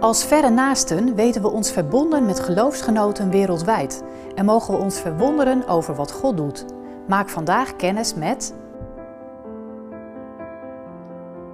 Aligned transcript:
Als 0.00 0.24
verre 0.24 0.50
naasten 0.50 1.14
weten 1.14 1.42
we 1.42 1.48
ons 1.48 1.72
verbonden 1.72 2.26
met 2.26 2.40
geloofsgenoten 2.40 3.30
wereldwijd 3.30 4.04
en 4.34 4.44
mogen 4.44 4.74
we 4.74 4.80
ons 4.80 5.00
verwonderen 5.00 5.66
over 5.66 5.94
wat 5.94 6.12
God 6.12 6.36
doet. 6.36 6.64
Maak 7.08 7.28
vandaag 7.28 7.76
kennis 7.76 8.14
met 8.14 8.54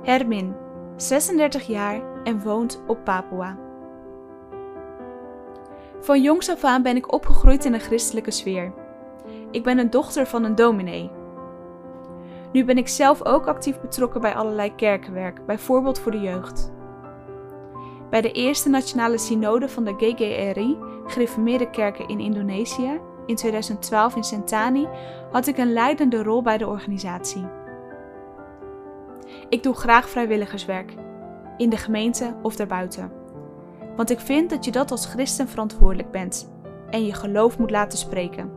Hermin, 0.03 0.55
36 0.97 1.67
jaar 1.67 2.01
en 2.25 2.43
woont 2.43 2.83
op 2.87 3.05
Papua. 3.05 3.57
Van 6.01 6.23
jongs 6.23 6.51
af 6.51 6.65
aan 6.65 6.83
ben 6.83 6.97
ik 6.97 7.13
opgegroeid 7.13 7.65
in 7.65 7.75
een 7.75 7.81
christelijke 7.81 8.31
sfeer. 8.31 8.73
Ik 9.51 9.63
ben 9.63 9.79
een 9.79 9.91
dochter 9.91 10.27
van 10.27 10.45
een 10.45 10.55
dominee. 10.55 11.11
Nu 12.53 12.65
ben 12.65 12.79
ik 12.79 12.89
zelf 12.89 13.25
ook 13.25 13.47
actief 13.47 13.81
betrokken 13.81 14.21
bij 14.21 14.35
allerlei 14.35 14.75
kerkenwerk, 14.75 15.47
bijvoorbeeld 15.47 15.99
voor 15.99 16.13
de 16.13 16.21
jeugd. 16.21 16.73
Bij 18.15 18.23
de 18.23 18.33
eerste 18.33 18.69
nationale 18.69 19.19
synode 19.19 19.69
van 19.69 19.85
de 19.85 19.95
GGRI, 19.97 20.79
gereformeerde 21.07 21.71
kerken 21.71 22.09
in 22.09 22.21
Indonesië, 22.21 23.01
in 23.27 23.37
2012 23.37 24.17
in 24.17 24.25
Sentani, 24.25 24.89
had 25.33 25.47
ik 25.47 25.59
een 25.59 25.73
leidende 25.73 26.23
rol 26.23 26.43
bij 26.43 26.59
de 26.59 26.67
organisatie. 26.67 27.47
Ik 29.49 29.63
doe 29.63 29.75
graag 29.75 30.09
vrijwilligerswerk, 30.09 30.95
in 31.57 31.71
de 31.71 31.77
gemeente 31.77 32.37
of 32.43 32.57
daarbuiten. 32.57 33.13
Want 33.97 34.11
ik 34.11 34.21
vind 34.21 34.51
dat 34.51 34.65
je 34.65 34.71
dat 34.71 34.91
als 34.91 35.07
christen 35.07 35.49
verantwoordelijk 35.49 36.11
bent 36.11 36.53
en 36.91 37.07
je 37.07 37.15
geloof 37.15 37.59
moet 37.59 37.71
laten 37.71 37.99
spreken. 37.99 38.51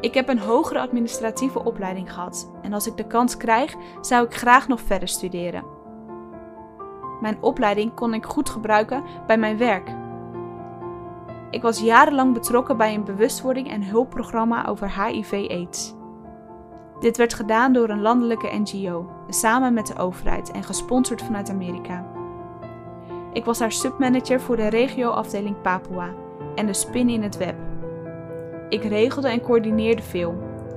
Ik 0.00 0.14
heb 0.14 0.28
een 0.28 0.40
hogere 0.40 0.80
administratieve 0.80 1.64
opleiding 1.64 2.12
gehad 2.12 2.50
en 2.62 2.72
als 2.72 2.86
ik 2.86 2.96
de 2.96 3.06
kans 3.06 3.36
krijg, 3.36 3.74
zou 4.00 4.26
ik 4.26 4.34
graag 4.34 4.68
nog 4.68 4.80
verder 4.80 5.08
studeren. 5.08 5.75
Mijn 7.20 7.36
opleiding 7.40 7.94
kon 7.94 8.14
ik 8.14 8.24
goed 8.24 8.50
gebruiken 8.50 9.02
bij 9.26 9.38
mijn 9.38 9.58
werk. 9.58 9.90
Ik 11.50 11.62
was 11.62 11.80
jarenlang 11.80 12.34
betrokken 12.34 12.76
bij 12.76 12.94
een 12.94 13.04
bewustwording 13.04 13.70
en 13.70 13.84
hulpprogramma 13.84 14.66
over 14.66 15.02
HIV-AIDS. 15.02 15.94
Dit 17.00 17.16
werd 17.16 17.34
gedaan 17.34 17.72
door 17.72 17.88
een 17.88 18.00
landelijke 18.00 18.58
NGO, 18.58 19.10
samen 19.28 19.74
met 19.74 19.86
de 19.86 19.98
overheid 19.98 20.50
en 20.50 20.62
gesponsord 20.62 21.22
vanuit 21.22 21.50
Amerika. 21.50 22.06
Ik 23.32 23.44
was 23.44 23.60
haar 23.60 23.72
submanager 23.72 24.40
voor 24.40 24.56
de 24.56 24.68
regioafdeling 24.68 25.60
Papua 25.60 26.10
en 26.54 26.66
de 26.66 26.72
spin 26.72 27.08
in 27.08 27.22
het 27.22 27.36
web. 27.36 27.56
Ik 28.68 28.82
regelde 28.82 29.28
en 29.28 29.40
coördineerde 29.40 30.02
veel. 30.02 30.34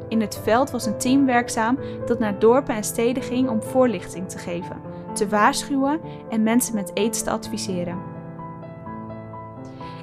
In 0.07 0.21
het 0.21 0.39
veld 0.43 0.71
was 0.71 0.85
een 0.85 0.97
team 0.97 1.25
werkzaam 1.25 1.77
dat 2.05 2.19
naar 2.19 2.39
dorpen 2.39 2.75
en 2.75 2.83
steden 2.83 3.23
ging 3.23 3.49
om 3.49 3.63
voorlichting 3.63 4.29
te 4.29 4.37
geven, 4.37 4.81
te 5.13 5.27
waarschuwen 5.27 6.01
en 6.29 6.43
mensen 6.43 6.75
met 6.75 6.91
aids 6.95 7.23
te 7.23 7.31
adviseren. 7.31 7.97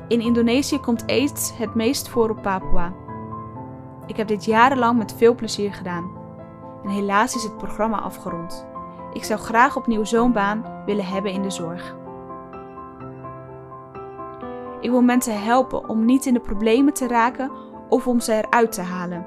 In 0.08 0.20
Indonesië 0.20 0.80
komt 0.80 1.06
aids 1.06 1.56
het 1.56 1.74
meest 1.74 2.08
voor 2.08 2.30
op 2.30 2.42
Papua. 2.42 2.92
Ik 4.06 4.16
heb 4.16 4.28
dit 4.28 4.44
jarenlang 4.44 4.98
met 4.98 5.14
veel 5.16 5.34
plezier 5.34 5.72
gedaan. 5.72 6.10
En 6.84 6.90
helaas 6.90 7.34
is 7.34 7.42
het 7.42 7.56
programma 7.56 8.00
afgerond. 8.00 8.66
Ik 9.12 9.24
zou 9.24 9.40
graag 9.40 9.76
opnieuw 9.76 10.04
zo'n 10.04 10.32
baan 10.32 10.82
willen 10.86 11.06
hebben 11.06 11.32
in 11.32 11.42
de 11.42 11.50
zorg. 11.50 11.96
Ik 14.80 14.90
wil 14.90 15.02
mensen 15.02 15.42
helpen 15.42 15.88
om 15.88 16.04
niet 16.04 16.26
in 16.26 16.34
de 16.34 16.40
problemen 16.40 16.94
te 16.94 17.08
raken 17.08 17.50
of 17.88 18.06
om 18.06 18.20
ze 18.20 18.32
eruit 18.32 18.72
te 18.72 18.82
halen. 18.82 19.26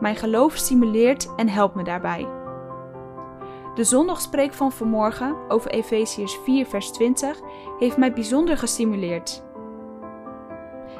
Mijn 0.00 0.16
geloof 0.16 0.56
stimuleert 0.56 1.34
en 1.36 1.48
helpt 1.48 1.74
me 1.74 1.82
daarbij. 1.82 2.39
De 3.80 3.86
zondagspreek 3.86 4.54
van 4.54 4.72
vanmorgen 4.72 5.36
over 5.48 5.70
Efeziërs 5.70 6.38
4 6.44 6.66
vers 6.66 6.90
20 6.90 7.40
heeft 7.78 7.96
mij 7.96 8.12
bijzonder 8.12 8.58
gestimuleerd. 8.58 9.42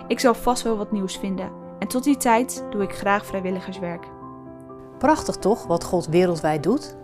Ik 0.06 0.20
zal 0.20 0.34
vast 0.34 0.62
wel 0.62 0.76
wat 0.76 0.92
nieuws 0.92 1.16
vinden 1.16 1.50
en 1.78 1.88
tot 1.88 2.04
die 2.04 2.16
tijd 2.16 2.64
doe 2.70 2.82
ik 2.82 2.94
graag 2.94 3.26
vrijwilligerswerk. 3.26 4.06
Prachtig 4.98 5.36
toch 5.36 5.66
wat 5.66 5.84
God 5.84 6.06
wereldwijd 6.06 6.62
doet? 6.62 6.96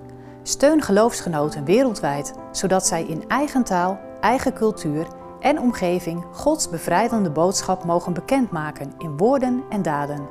Steun 0.42 0.82
geloofsgenoten 0.82 1.64
wereldwijd, 1.64 2.34
zodat 2.52 2.86
zij 2.86 3.04
in 3.04 3.28
eigen 3.28 3.64
taal, 3.64 3.98
eigen 4.20 4.54
cultuur 4.54 5.06
en 5.40 5.60
omgeving 5.60 6.24
Gods 6.32 6.68
bevrijdende 6.68 7.30
boodschap 7.30 7.84
mogen 7.84 8.12
bekendmaken 8.12 8.92
in 8.98 9.16
woorden 9.16 9.64
en 9.68 9.82
daden. 9.82 10.28